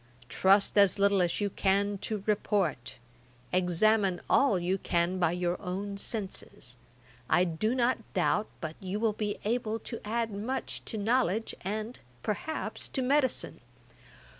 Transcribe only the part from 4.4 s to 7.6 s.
you can by your own senses. I